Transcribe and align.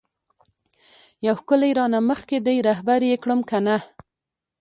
یو 1.25 1.35
ښکلی 1.39 1.71
رانه 1.77 1.99
مخکی 2.09 2.37
دی 2.45 2.55
رهبر 2.67 2.99
یی 3.09 3.15
کړم 3.23 3.39
کنه؟ 3.49 3.77